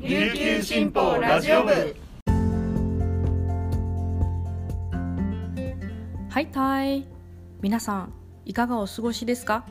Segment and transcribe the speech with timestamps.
[0.00, 1.96] 琉球新報ラジオ部。
[6.30, 7.04] はいたい。
[7.60, 8.12] 皆さん
[8.44, 9.66] いかがお過ごしですか？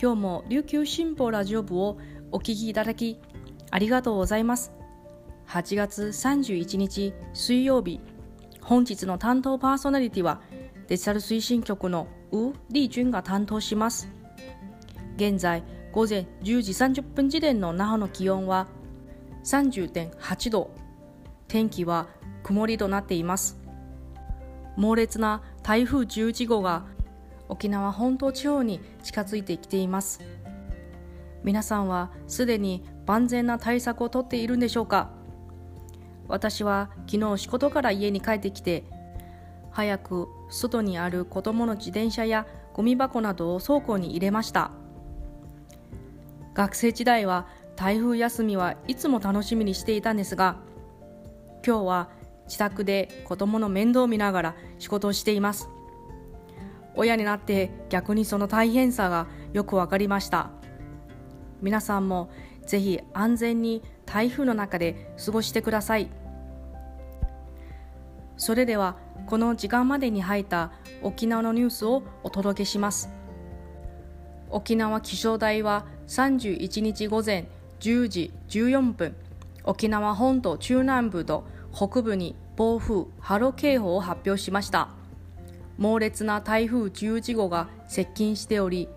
[0.00, 1.98] 今日も琉球新報ラジオ部を
[2.32, 3.20] お聞きいただき
[3.70, 4.72] ありがとうございます。
[5.48, 8.00] 8月31日水曜日。
[8.62, 10.40] 本日の担当パーソナリティは
[10.88, 14.08] デジタル推進局のウ・リージュンが担当します。
[15.16, 18.68] 現在午前10時30分時点の那覇の気温は
[19.44, 20.70] 30.8度
[21.48, 22.08] 天気は
[22.42, 23.60] 曇りとなっています。
[24.76, 26.84] 猛烈な台風11号が
[27.48, 30.20] 沖縄本島地方に近づいてきています。
[31.42, 35.10] 皆さんはすでに万全な対策をとっているんでしょうか？
[36.26, 38.84] 私は昨日仕事から家に帰ってきて
[39.70, 44.70] 早く外にある子供の自転車やゴミ箱などを倉庫に入れました。
[46.54, 50.56] 学生時代は台風休みはいつも楽しみにしていたんですが
[51.66, 52.10] 今日は
[52.46, 55.68] 自宅で子供の面倒を見ながら仕事をしています。
[56.94, 60.50] 親になって逆にその大変さがよくわかりました。
[61.62, 62.30] 皆さんも
[62.66, 66.10] ぜひ安全に台風の中で過ごしてください。
[68.36, 73.10] それではこの時間までに入った沖縄のニュースをお届けします。
[74.50, 77.48] 沖縄気象台は31日午前
[77.80, 79.16] 10時14分。
[79.64, 84.90] 沖縄本島中南部と北部に暴風・波浪警報を発表しました。
[85.78, 88.88] 猛烈な台風11号が接近しており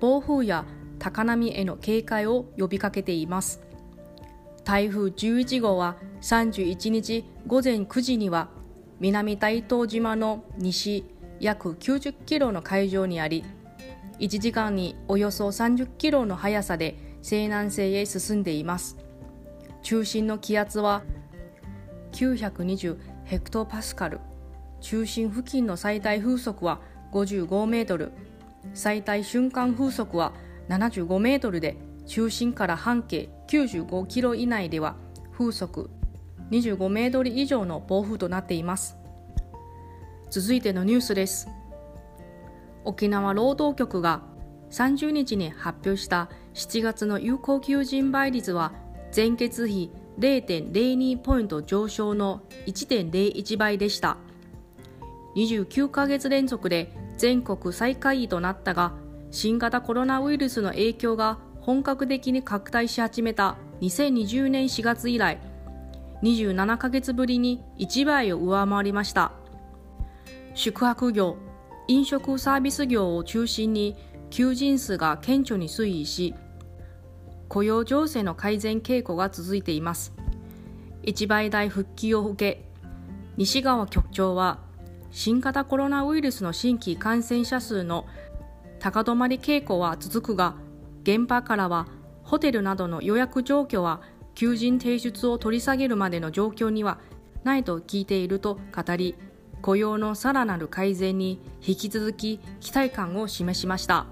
[0.00, 0.66] 暴風や
[0.98, 3.62] 高波への警戒を呼びかけています。
[4.64, 8.48] 台風11号は31日午前9時には
[9.00, 11.04] 南大東島の西
[11.40, 13.44] 約90キロの海上にあり
[14.20, 18.96] 1時間におよそ30キロの速さで西南西へ進んでいます。
[19.82, 21.02] 中心の気圧は
[22.12, 24.20] 920ヘクトパスカル。
[24.80, 26.80] 中心付近の最大風速は
[27.12, 28.12] 55メートル。
[28.74, 30.32] 最大瞬間風速は
[30.68, 34.96] 75メートルで中心から半径95キロ以内では
[35.32, 35.90] 風速
[36.50, 38.96] 25メートル以上の暴風となっています。
[40.30, 41.48] 続いてのニュースです。
[42.84, 44.22] 沖縄労働局が
[44.72, 48.72] 30日に発表した7月の有効求人倍率は
[49.14, 54.16] 前月比0.02ポイント上昇の1.01倍でした。
[55.36, 58.92] 29ヶ月連続で全国最下位となったが
[59.30, 65.38] 新型コロナウイルスの影響が本格的に拡大し始めた2020年4月以来
[66.22, 69.32] 27ヶ月ぶりに1倍を上回りました。
[70.54, 71.36] 宿泊業
[71.88, 73.96] 飲食サービス業を中心に
[74.32, 76.34] 求人数が顕著に推移し
[77.48, 80.14] 雇用情勢の改善傾向が続いています。
[81.02, 82.64] 一倍台復帰を受け
[83.36, 84.60] 西川局長は
[85.10, 88.06] 新型コロナウイルスの新規感染者数の
[88.78, 90.54] 高止まり傾向は続くが
[91.02, 91.86] 現場からは
[92.22, 94.00] ホテルなどの予約状況は
[94.34, 97.00] 求人提出を取り下げるまでの状況には
[97.44, 99.14] ないと聞いていると語り
[99.60, 104.06] 雇用のさらなる改善に引き続き期待感を示しました。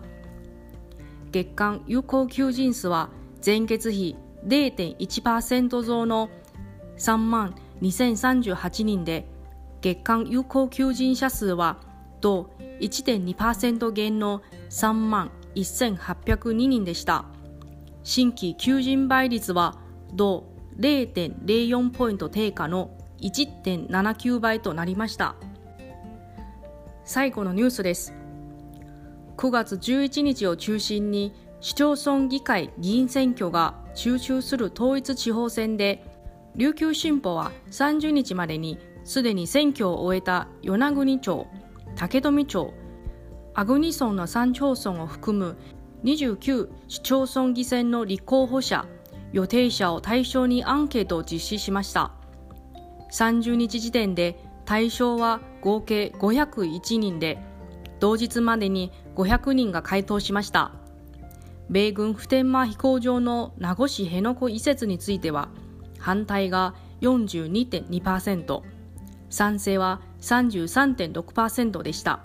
[1.31, 3.11] 月間有効求人数は
[3.45, 6.29] 前月比0.1%増の
[6.99, 9.27] 3万2038人で
[9.81, 11.79] 月間有効求人者数は
[12.21, 17.25] 同1.2%減の3万1802人でした。
[18.03, 19.79] 新規求人倍率は
[20.15, 20.45] 同
[20.79, 25.35] 0.04ポイント低下の1.79倍となりました。
[27.05, 28.19] 最後のニュースです。
[29.41, 36.05] 9月11日を中心に市町村議会議員選挙が集中する統一地方選で
[36.56, 41.47] 琉球新報は30日までにすでに選挙を終えた与那国町
[41.97, 42.75] 竹富町
[43.55, 45.56] 阿国村の3町村を含む
[46.05, 48.84] 29市町村議選の立候補者
[49.33, 52.12] 予定者を対象にアンケートを実施しました。
[53.11, 57.38] 30日時点で対象は合計501人で
[58.00, 58.91] 同日までに
[59.25, 60.72] 500人が回答しました。
[61.69, 65.49] 米軍普天間飛行場の名護市辺野古移設については
[65.99, 68.62] 反対が42.2%
[69.28, 72.25] 賛成は33.6%でした。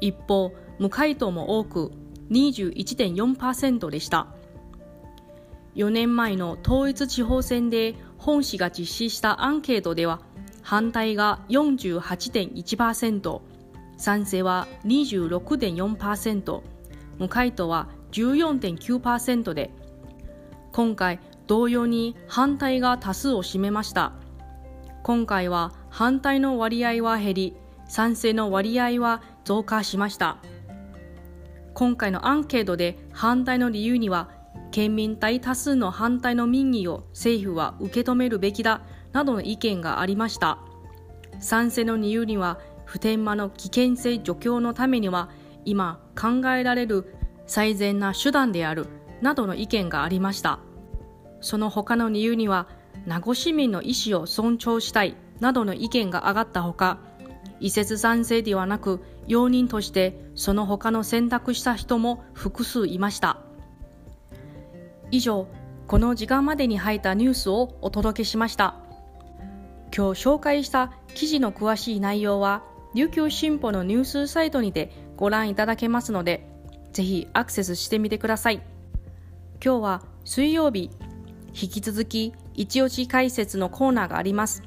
[0.00, 1.92] 一方無回答も多く
[2.30, 4.26] 21.4%でした。
[5.76, 10.20] 4年前の統一地方選で本市が実施したアンケートでは
[10.62, 13.40] 反対が48.1%
[13.98, 16.62] 賛成は26.4%
[17.18, 19.70] 無回答は14.9%で
[20.72, 24.12] 今回同様に反対が多数を占めました。
[25.02, 27.56] 今回は反対の割合は減り
[27.88, 30.38] 賛成の割合は増加しました。
[31.74, 34.30] 今回のアンケートで反対の理由には
[34.70, 40.58] 県民大多数の反対の民意を政府は受け止めるべきだなどの意見がありました。
[41.40, 45.28] 賛成の理由には普天間の危険性除去のためには
[45.66, 47.14] 今考えられる
[47.46, 48.86] 最善な手段である
[49.20, 50.58] などの意見がありました。
[51.42, 52.66] その他の理由には
[53.04, 56.98] 名護市民の意思を尊重したいなどの意見が上がったほか
[57.60, 63.36] 移設賛成ではなく容認としてその他の選択した人も複数いました。
[65.10, 65.46] 以上
[65.86, 68.76] この時間までに入ったニュースをお届けしました。
[69.94, 72.62] 今日紹介した記事の詳しい内容は
[72.94, 76.46] 琉球新報のニュースサイトにてご覧いただけますので
[76.92, 78.62] ぜひアクセスしてみてください。
[79.64, 80.90] 今日は水曜日。
[81.60, 84.62] 引き続き一押し解説のコーナーがあります。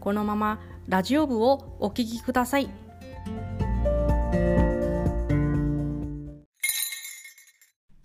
[0.00, 2.68] このままラジオ部をお聞きください。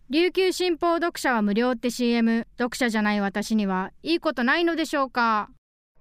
[0.10, 5.50] 琉球新報読者は無料って CM 読者じゃない私にはいいことないのでしょうか？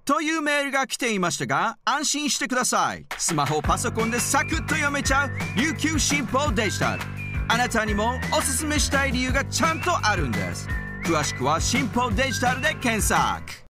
[0.09, 3.05] というメールが来ていましたが安心してください。
[3.19, 7.03] スマホパソコンでサクッと読めちゃう琉球新報デジタル。
[7.47, 10.67] あなたにもおすすめしたい理由がちゃんとあるんです。
[11.05, 13.68] 詳しくは新報デジタルで検索。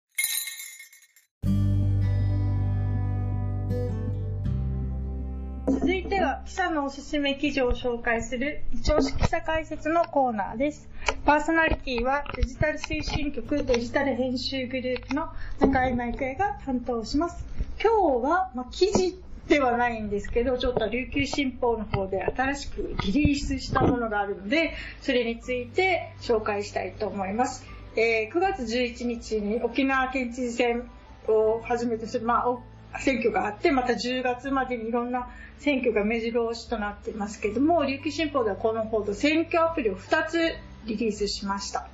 [6.15, 10.87] 続いては記者のおすすめ記事を紹介する一押し記者解説のコーナーです。
[11.25, 15.27] パーソナリティはデジタル推進局デジタル編集グループの
[15.59, 17.43] 中井舞恵が担当します。
[17.83, 19.19] 今日は、まあ、記事
[19.49, 27.65] ではないんですけど、ちょっと琉球新報の方で新しくリリースしたものがあるので、それについて紹介したいと思います。
[27.97, 30.89] えー、9月11日に沖縄県知事選
[31.27, 35.27] をはじめとする、まあ、選挙があって、また10月までにいろんな
[35.59, 40.55] 選挙が目白押しとなっていますけれども、琉球新報ではこのほど選挙アプリを2つ
[40.85, 41.87] リリースしました。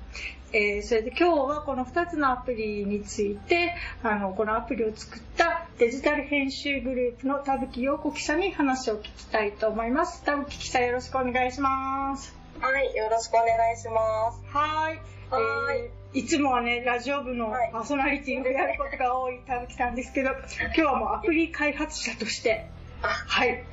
[0.53, 3.73] えー、それで今日はこの2つのアプリについて、
[4.03, 10.23] あの、このアプリを作ったデジタル編集グループの田吹陽子記者に話を聞きたいと思います。
[10.25, 12.35] 田吹記者よろしくお願いします。
[12.59, 14.43] はい、よろしくお願いします。
[14.53, 14.99] はい。
[15.29, 22.67] はい、えー、いつもはね、ラジオ部のパーソナリティをやることが多い田吹さんですけど、 今日はもうアプリ開発者として、
[23.01, 23.63] はい。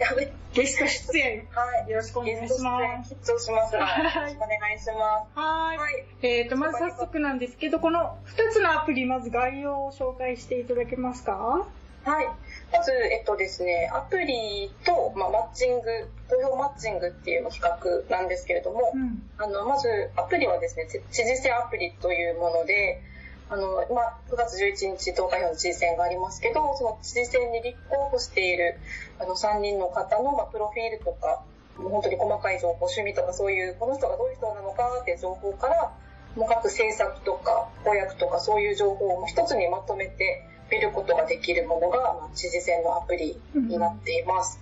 [0.54, 1.46] ゲスト出演。
[1.52, 1.90] はい。
[1.90, 3.14] よろしくお願いします。
[3.14, 5.38] 緊張しますが、よろしくお願いします。
[5.38, 5.74] は
[6.22, 6.26] い。
[6.26, 11.66] えっ、ー、と、まず早速なんですけど、この2つのアプリ、まず概要を紹介していただけますか？
[12.04, 12.26] はい。
[12.72, 23.02] まず、えっとですね、アプリと、まあ、マッチング、投票マッチングっていう企画なんですけれども、うん、あの、まず、アプリはですね、知事選アプリというもので、
[23.50, 28.78] あの、今、9月11日投開票の知事選がありますけど、その知事選に立候補している、
[29.18, 31.42] あの、3人の方の、まあ、プロフィールとか、
[31.78, 35.92] もう本当に細かい情報、趣味とかそういう、この人がどういう人なのかっていう情報から、
[36.36, 44.60] もう各政策とか、公約とかそういう情報を一つにまとめて見ることができるものが、まあ、知事選のアプリになっています。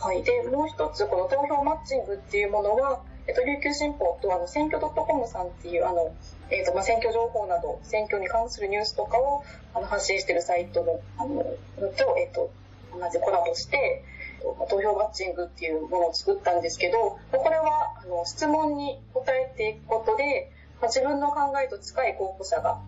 [0.00, 0.22] はい。
[0.22, 6.14] で、もう一つ、この投票マッチングっていうものは、えっと、琉球新報とあの選挙 .com さんっていうあの
[6.50, 11.44] えーとまあ、選挙情報など選挙に関するニュースとかをあの発信しているサイトのあの
[11.92, 12.50] と,、えーと、
[12.92, 14.04] 同じコラボして
[14.70, 20.50] 投票マッチングっていうものを作ったんですけどこれはあの質問に答えていくことで、
[20.80, 22.80] まあ、自分の考えと近い候補者が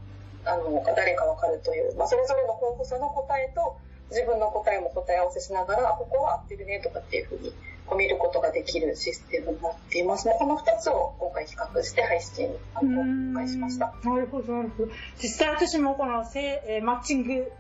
[0.47, 3.76] あの誰か分かるという、まあ、それぞれの候補者の答えと
[4.11, 7.52] 自分の答えも答え合わせしながらここは合ってるねとかっていうふうに
[7.97, 10.37] 見ることができるシステムになっていますね。
[10.39, 13.95] この2つを今回企画して配信あの公開しました。
[14.05, 14.93] なるほど、なるほど。
[15.21, 17.53] 実際私もこのせ、え、マッチング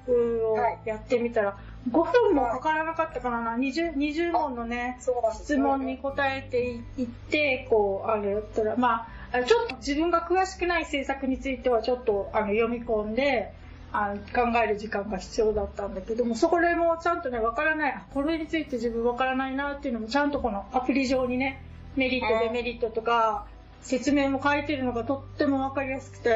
[0.52, 1.56] をやってみたら、は
[1.86, 4.98] い、5分もかからなかったからな、20, 20問のね、
[5.34, 13.52] 質問に答えていって、こう、あれやったら、まあ、ちょっと自分が詳しくない政策についてはちょっとあの読み込んで、
[13.92, 21.62] あ考える時間が必要だったんだけども、そこでもちゃんとね、わからない、これについて自分わからないなっていうのもちゃんとこのアプリ上にね、
[21.96, 23.46] メリット、デメリットとか、
[23.82, 26.30] 説明も書いてるのがとってもわかりやすくて、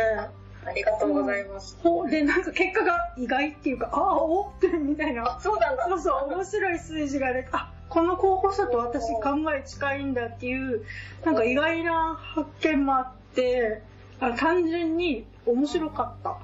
[0.67, 1.79] ありがとうございます。
[1.85, 5.39] うん、で、なんか結果が意外っていうか、ああ、おってみたいな。
[5.41, 5.87] そうなんだ。
[5.89, 10.85] そうそう、面白い数字がね、あ、この候補者と私考え近いんだっていう、
[11.25, 13.83] なんか意外な発見もあって、
[14.21, 16.39] あ単純に面白かった。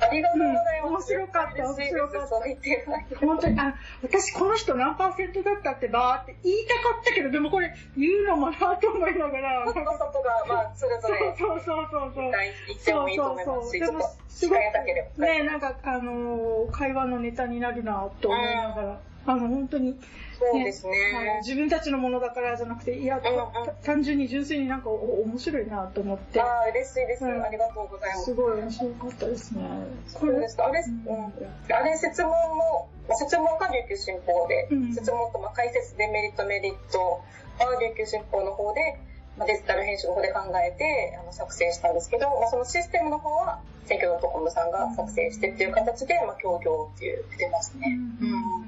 [0.00, 1.14] あありがとうございます。
[1.14, 3.26] 面白かった、面白かった。
[3.26, 9.64] 本当に、あ、私この人何パーセントだったってばーって言いたかったけど、でもこれ言うのもなと思いながら。
[9.66, 11.34] 外外が、まあ、それぞれ。
[11.38, 12.32] そうそうそうそう。
[12.68, 15.26] 言ってもいいと思いますし、ちょっと控えたければ。
[15.26, 19.00] ねなんか、あのー、会話のネタになるなと思いながら。
[19.26, 19.98] あの、本当に、
[20.38, 26.40] そうですね、ね、自分たちのものだからじゃなくて、いや、うんうん、単純に純粋になんか面白いなと思って。
[26.40, 28.24] ああ、嬉しいです、うん、ありがとうございます。
[28.24, 29.62] すごい面白かったですね。
[30.06, 37.22] そうですあれ、うん、あれ、質問も、質問が琉球新報で、うん、質問とまあ解説デメリットメリット
[37.58, 38.98] は琉球新報の方で、
[39.38, 47.98] まあ、デジタル編集の方で考えてあの作成したんですけど、まあ、そのシステムの方は選挙 .com さんが作成してっていう形で、まあ、協業っていう出てますね。
[48.20, 48.24] う
[48.62, 48.65] ん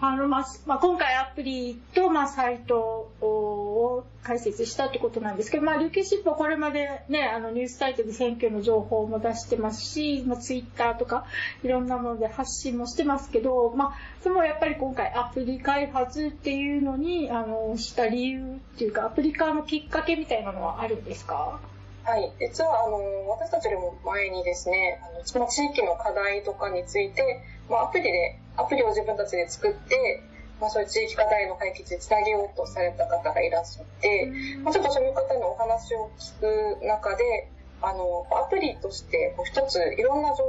[0.00, 2.78] あの、まあ、まあ、今回アプリと、まあ、サイト
[3.20, 11.26] を開設したってことなんですけど、まあ、琉球新報これまでね、あの、ニュースサイトで選挙の情報も出してますし、まあ、ツイッターとか、
[11.62, 18.40] いろんなもので発信もしてますけど、まあ、そのやっぱり今回アプリ開発っていうのに、あの、した理由
[18.74, 21.58] っていうか、アプリ化のきっかけみたいなのはあるんですか？
[22.04, 22.32] はい。
[22.38, 30.22] 実は、あの、私たちよりも前にですね、あの、その地域の課題とかについて、まあ、アプリでアプリを自分たちで作って、
[30.60, 34.30] まあ、そういう地域課題の解決につなげようとされた方がいらっしゃって、
[34.62, 37.48] まあ、ちょっとそういう方のお話を聞く中で、
[37.80, 40.44] あの、アプリとして一ついろんな情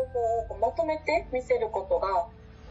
[0.49, 2.27] 報をまとめて見せることが、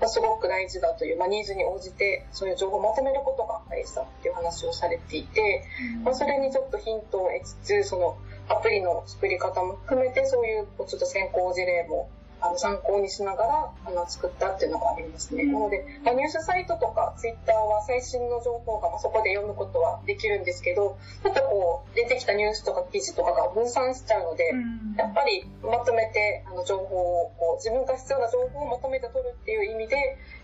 [0.09, 5.65] すごく大事だという、まあ、ニーズに応じてそういう情報をまとめることが大事だっていう話をされていて、
[6.03, 8.17] まあ、それにちょっとヒントを得つつその
[8.49, 12.11] アプリの作り方も含めてそういうちょっと先行事例も
[12.45, 15.45] あの参考にしながらあの作ったっていうのがありますね。
[15.45, 24.53] なので、まあ、ニュースサイトとかツイッターは最新の情報が、まあ、そこで読むことはできるんですけど、ちょっとこう出てきたニュースとか記事とかが分散しちゃうので、
[24.99, 29.97] やっぱりまとめてあの情報をこう自分が必要な情報をまとめて取るっていう意味で、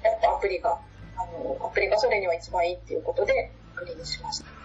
[0.03, 0.81] やっぱアプリが、
[1.17, 4.60] あのアプリがそれには一番いいっていうことでアプリにしました。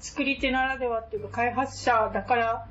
[0.00, 2.66] 作り手ならではっていうか開発者だから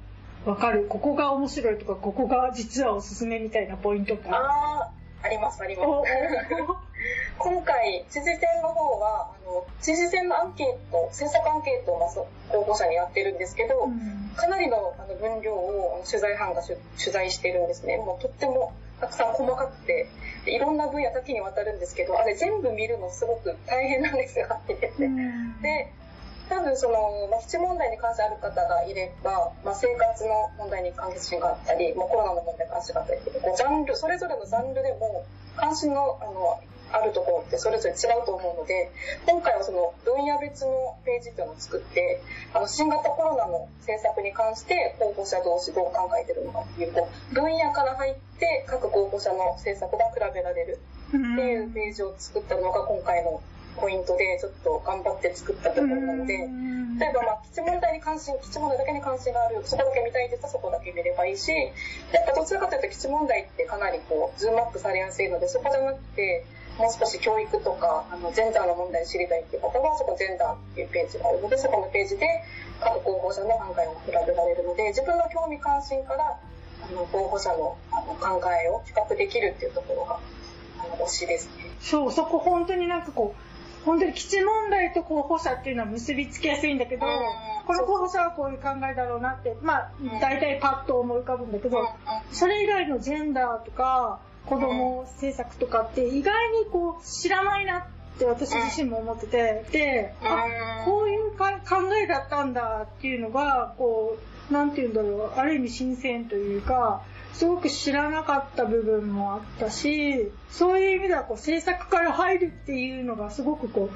[0.45, 0.85] わかる。
[0.87, 4.29] ここが面白いとか、ここが実はおすすめみたいなポイントか。
[4.29, 4.91] ああ、
[5.23, 5.89] あります、あります。
[7.37, 16.77] 今回、知事選の方は、あの、知事選のアンケート、政策アンケートをまず候補者にやってるんですけど、うん、かなりのあの分量を取材班が取
[17.11, 17.97] 材してるんですね。
[17.97, 20.07] もうとってもたくさん細かくて、
[20.45, 25.05] いろんな分野多岐にわたるんですけど、あれ全部見るのすごく大変なんですよ、って言って。
[25.05, 25.91] うん、で、
[26.49, 35.25] 多分その、まあ、基地問題に関してある方がいれば、まあ、生活の問題に関心があったり、まあ、コロナの問題に関心があったりこうジャンルそれぞれのジャンルでも
[35.55, 36.61] 関心のあの
[36.91, 38.91] あるところってそれぞれ違うと思うので
[39.25, 42.21] 今回はその分野別のページっていうのを作って
[42.53, 53.41] あの新型コロナの政策に関して候補者同士どう考えてるのかっていうこう分野から入って各候補者の政策が比べられるっていうページを作ったのが今回の
[53.79, 61.51] ポイントでちょっと頑張って作ったところなので、例えばまあ基地問題に関心、基地問題だけに関心がある、そこだけ見たいって言ったらそこだけ見ればいいし、
[62.11, 66.45] やっぱどちらかというと基地問題ってかなりこう、ズームアップされやすいので、そこじゃなくて、
[66.77, 72.27] もう少し教育とか、あの、ジェンダーの問題を知りたいっていう方は、そこジェンダーっていうページがあるので、そこのページで
[72.81, 76.37] 各候補者の考えを比べられるので、自分の興味関心から、
[76.83, 80.19] あの、候補者のあの考えを比較できるっていうところが、
[80.79, 81.71] あの、推しですね。
[81.79, 83.54] そう、そこ本当になんかこう、
[83.85, 87.05] 本当に基地問題と候補者っていうのは結びつきやすいんだけど、
[87.67, 91.77] この候補者はこういう考えだろうなって、まあ、大体パッと思い浮かぶんだけど、
[92.31, 101.45] それ以外のジェンダーとか、子供政策とかって意外にこう知らないなって私自身も思ってて、で、あ、こういう考
[102.03, 104.17] えだったんだっていうのが、こ
[104.49, 107.01] う、なんて言うんだろう、ある意味新鮮というか、
[107.37, 113.89] すごく知らなかった部分もあったし、そういう意味ではこう制作から入るっていうのがすごくこ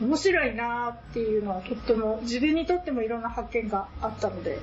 [0.00, 4.58] う、面白いなっていうのはとっても、自分にとってもいろんな発見があったので。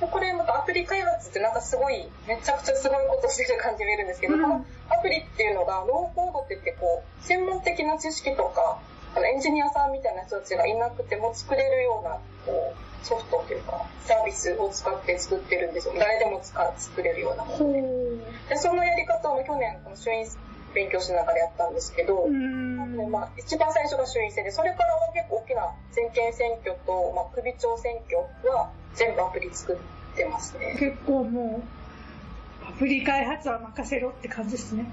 [0.00, 8.80] これまたアプリ開発ってなんかすごい、めちゃくちゃすごいことしてる感じが見えるんですけど、うん、このアプリっていうのが、ノーコードって言ってこう、専門的な知識とか、
[9.14, 15.94] あのエンジニアさんみたいな人たちがいなくても作れるような、こう、ソフトというか、サービスを使って作ってるんですよ。
[15.98, 18.54] 誰でも使作れるようなもので。
[18.54, 20.26] で、そのやり方を去年、この衆院
[20.74, 28.18] 勉強しながらやったんですけど、でまあ、一番最初が衆院選で、それからは結構大きな全県選挙と、まあ、首長選挙
[28.50, 30.76] は全部アプリ作ってますね。
[30.78, 34.86] 結構もう、アプリ開発は任せろって感じですね。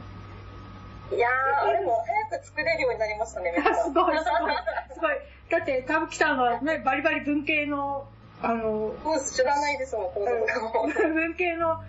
[1.15, 3.75] いやー、でも早く作れるようになりましたね、めっちゃ。
[3.75, 4.53] すごい、すごい。
[4.94, 5.18] すごい。
[5.50, 8.08] だって、田吹さんはね、バリバリ文系の
[8.44, 8.96] あの、
[9.32, 10.88] 知らないですもん、コードとかも。
[11.13, 11.80] 文系の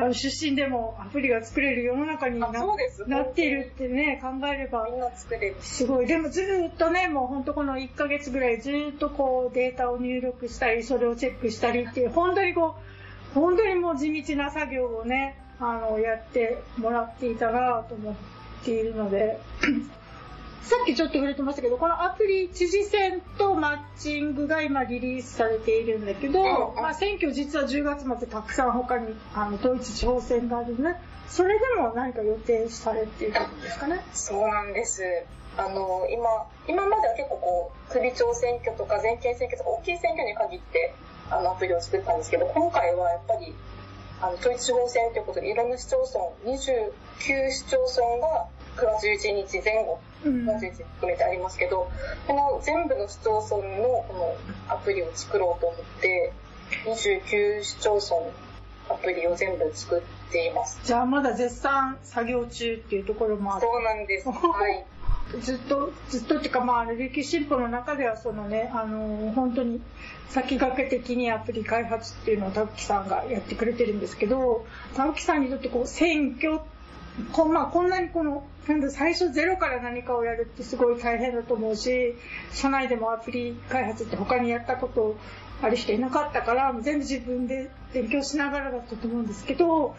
[0.00, 2.48] あの出身でもアプリが作れる世の中にな
[3.08, 4.86] なっているってね、考えれば。
[4.88, 5.56] みんな作れる。
[5.60, 6.06] すごい。
[6.06, 12.76] でもずっとね、もう本当この1ヶ月ぐらいずっとこうデータを入力したり、それをチェックしたりっていう、本当にこ
[13.34, 19.40] う、本当にもう地道な作業をね、あの、やってもらっていたなと思っているので、
[20.62, 31.00] さっきちょっと触れてましたけど、このアプリ知事選とマッチングが今リリースされているんだけど、まあ選挙実は10月末たくさん他にあの統一地方選があるね。
[31.28, 34.04] それでも何か予定されているんですかね？
[34.12, 35.02] そうなんです。
[35.56, 40.94] あの、今、今までは結構こう、首長選挙とか全県選挙とか大きい選挙に限って、
[41.30, 43.54] あの、アプリを作ったんですけど、今回はやっぱり、
[44.20, 48.46] あの、統一地方選ということで、いろんな市町村、29市町村が
[48.76, 51.90] 9月11日前後、9月11日含めてありますけど、
[52.26, 54.36] この全部の市町村のこ
[54.68, 56.32] のアプリを作ろうと思って、
[56.84, 58.30] 29市町村
[58.90, 60.80] アプリを全部作っています。
[60.82, 64.28] じゃあまだ絶賛作業中っていうところもあるそうなんです。
[64.28, 64.84] はい。
[65.42, 69.80] ずっと、ずっとっていうか、まあ、歴史進歩の中では、そのね、あの、本当に
[70.30, 76.60] 先駆け的にアプリ開発っていうのを田吹さんがやってくれてるんですけど、田吹さんにとってこう、選挙
[77.32, 82.14] こ,、まあ、こんなにこの、なんだ、最初ゼロから何かをやるってすごい大変だと思うし、
[82.52, 85.16] 社内でもアプリ開発って他にやったこと
[85.60, 89.94] ある人いなかったから、全部自分で勉強しながらだったと思うんですけど、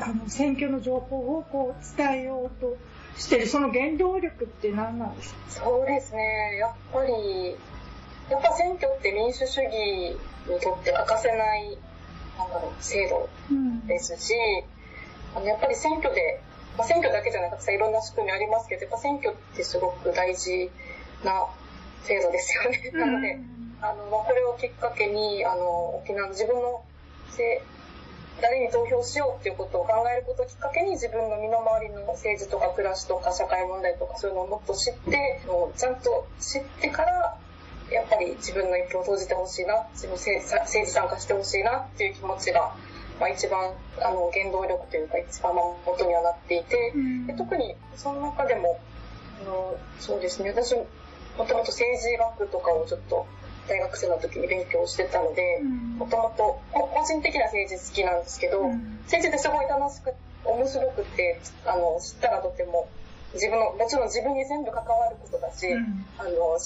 [0.00, 2.76] あの、選挙の情報をこう伝えようと
[3.18, 5.66] してる、その原動力って何なんですか？
[5.66, 6.56] そうですね。
[6.58, 7.56] やっぱり、
[8.30, 10.16] やっぱ選挙って民主主義
[10.46, 11.78] にとって欠かせない、
[12.38, 13.28] なんだろう、制度
[13.86, 14.34] ですし、
[15.36, 16.40] うん、やっぱり選挙で
[16.78, 20.70] まあ、選挙だけじゃなくていろんな仕組みありますけど、やっぱ選挙ってすごく大事
[21.22, 21.46] な
[22.04, 22.90] 制度ですよね。
[22.94, 23.38] なので、
[23.82, 26.82] あの、まあ、これをきっかけに、あの、沖縄の自分の
[27.28, 27.60] せ
[28.40, 35.42] 誰に投票しようっていうことを考えることをきっかけに自分の身の回りの政治とか暮らしとか社会問題とかそういうのをもっと知って、
[35.76, 37.38] ちゃんと知ってから、
[37.92, 42.74] やっぱり自分の一票を投じてほしいな、自分政治参加してほしいなっていう気持ちが
[43.22, 43.70] まあ、一番
[44.02, 48.80] あの原動力というか一番元にはなっていて、うん、で特にその中でも
[49.42, 50.50] あのそうですね。
[50.50, 50.86] 私も
[51.36, 53.26] ともと政治学とかをちょっと
[53.68, 55.60] 大学生の時に勉強してたので
[55.98, 60.12] もともと個人的な政治好きなんですけど、うん、政治ってすごい楽しく
[60.44, 62.88] 面白くてあの知ったらとても
[63.34, 66.58] 自分のもちろん自分に全部関わることだし、うん、あの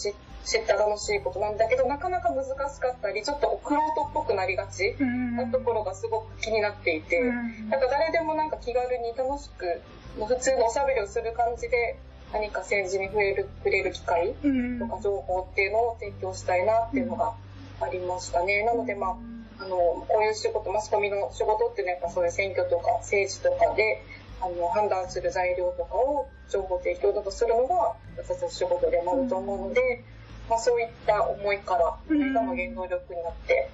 [0.46, 4.94] 知った楽しいことなんだけど、なかなか難しかったり、ちょっとクロートっぽくなりがち
[5.36, 9.82] なところがすごく気になっていて、なんか誰でもなんか気軽に楽しく、
[10.14, 11.98] 普通のおしゃべりをする感じで、
[12.32, 14.34] 何か政治に触れる、触れる機会
[14.78, 17.34] とか情報っていうのを提供したいなっていうのが
[17.80, 18.64] ありましたね。
[18.64, 19.16] なのでまあ、
[19.58, 24.02] あの、こういう仕事、マスコミの仕事っていうのはやっぱそういう選挙とか政治とかで、
[24.40, 30.04] あの、判断する材料とかを情報提供だとするのが私たち仕事でもあると思うので、
[30.48, 33.70] まあ、そういった思いから、今の原動力になって、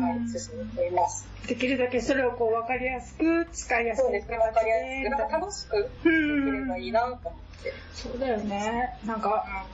[0.00, 1.26] はい、進めています。
[1.46, 4.04] できるだけそれをこう分かりやすく、使いやすく。
[4.04, 4.76] そうですね、分かりや
[5.10, 5.18] すく。
[5.18, 7.72] なんか楽しくできればいいなと思って。
[7.92, 8.98] そうだよね。
[9.06, 9.66] なんか、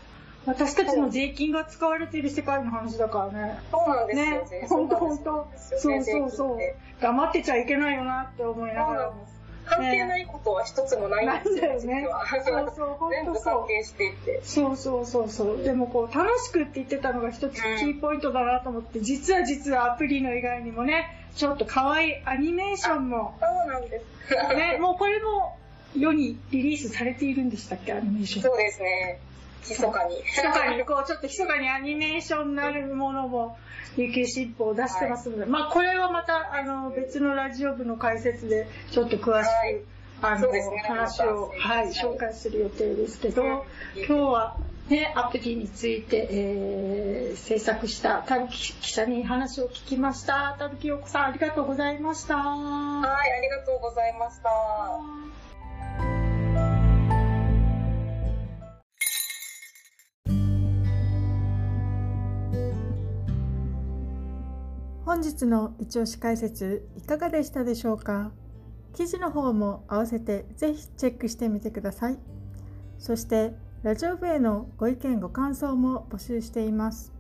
[0.47, 3.59] 私たちの税金が使われている世界の話だからね。
[3.71, 4.67] そうなんですよね。
[4.69, 5.49] 本当本当。
[5.57, 6.59] そうそうそう。
[7.01, 9.13] 黙ってちゃいけないよなって思いながら
[9.71, 12.09] 関係ないことは一つもないんですよ、ね、
[12.45, 13.45] そうそう、本当そう。
[13.61, 14.41] 関係していて。
[14.43, 15.63] そうそうそうそう。
[15.63, 23.39] でもこう、楽しくって言ってたのが一つキーポイントだなと思って、うん、実は実はアプリの以外にもね、ちょっと可愛いアニメーションも。
[23.41, 24.57] そうなんです。
[24.57, 25.57] ね、もうこれも
[25.97, 28.43] 世にリリースされているんでしたっけ、アニメーション。
[28.43, 29.21] そうですね。
[29.69, 30.17] 密かに。
[30.17, 33.59] 密かに、こう、ちょっと密かにアニメーションになるものも、
[33.97, 39.81] 琉球新報を出してますので、はい、まあ、これはまた、あの、別のラジオ部の解説で、ちょっと詳しく、はい
[40.23, 43.65] あの、ね、話を、はい、紹介する予定ですけど、
[43.97, 44.57] 今日は、
[44.89, 50.57] ね、アプリについて、えー、制作した田吹記者に話を聞きました。
[50.59, 52.37] 田吹陽子さん、ありがとうございました。
[52.37, 55.40] はい、ありがとうございました。
[65.11, 68.31] 本日の一押し解説いかがでしたでしょうか？
[68.95, 72.19] 記事の方も合わせてぜひチェックしてみてください。
[72.97, 77.13] そしてラジオ部へのご意見ご感想も募集しています。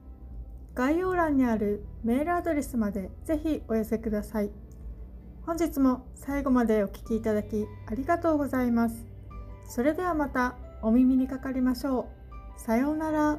[0.76, 4.52] 概要欄にあるメールアドレスまでぜひお寄せください。
[5.44, 9.04] 本日も最後までお聴きいただきありがとうございます。
[9.66, 12.08] それではまたお耳にかかりましょ
[12.56, 12.60] う。
[12.60, 13.38] さようなら。